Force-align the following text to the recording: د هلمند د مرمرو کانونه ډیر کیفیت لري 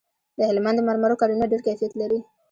د 0.37 0.39
هلمند 0.49 0.77
د 0.79 0.85
مرمرو 0.87 1.19
کانونه 1.21 1.45
ډیر 1.51 1.61
کیفیت 1.67 1.91
لري 2.01 2.19